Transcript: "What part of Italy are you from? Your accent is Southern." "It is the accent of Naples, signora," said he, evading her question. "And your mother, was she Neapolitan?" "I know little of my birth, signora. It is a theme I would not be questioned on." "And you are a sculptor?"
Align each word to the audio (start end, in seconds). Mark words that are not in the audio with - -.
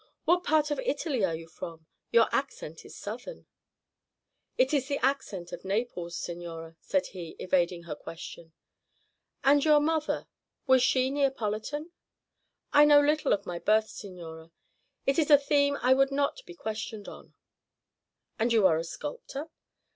"What 0.25 0.43
part 0.43 0.71
of 0.71 0.79
Italy 0.79 1.23
are 1.23 1.35
you 1.35 1.47
from? 1.47 1.85
Your 2.11 2.27
accent 2.31 2.83
is 2.85 2.95
Southern." 2.97 3.45
"It 4.57 4.73
is 4.73 4.87
the 4.87 4.97
accent 5.05 5.51
of 5.51 5.63
Naples, 5.63 6.15
signora," 6.17 6.75
said 6.79 7.05
he, 7.13 7.35
evading 7.37 7.83
her 7.83 7.93
question. 7.93 8.51
"And 9.43 9.63
your 9.63 9.79
mother, 9.79 10.25
was 10.65 10.81
she 10.81 11.11
Neapolitan?" 11.11 11.91
"I 12.73 12.83
know 12.83 12.99
little 12.99 13.31
of 13.31 13.45
my 13.45 13.59
birth, 13.59 13.89
signora. 13.89 14.49
It 15.05 15.19
is 15.19 15.29
a 15.29 15.37
theme 15.37 15.77
I 15.83 15.93
would 15.93 16.09
not 16.11 16.43
be 16.47 16.55
questioned 16.55 17.07
on." 17.07 17.35
"And 18.39 18.51
you 18.51 18.65
are 18.65 18.77
a 18.79 18.83
sculptor?" 18.83 19.51